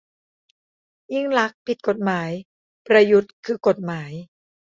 [1.13, 2.31] ยิ่งลักษณ์ผิดกฎหมาย
[2.87, 4.11] ประยุทธ์คือกฎหมาย